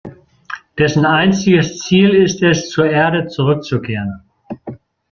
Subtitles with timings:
[0.79, 4.23] Dessen einziges Ziel ist es, zur Erde zurückzukehren.